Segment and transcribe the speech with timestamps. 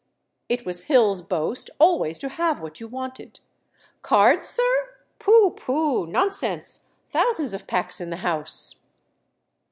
[0.49, 3.39] It was Hill's boast always to have what you wanted.
[4.01, 4.95] "Cards, sir?
[5.19, 5.51] Pooh!
[5.51, 6.07] pooh!
[6.07, 6.87] Nonsense!
[7.09, 8.81] thousands of packs in the house."